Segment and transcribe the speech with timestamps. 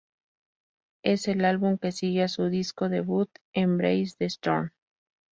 [1.03, 4.71] Es el álbum que sigue a su disco debut "Embrace the Storm".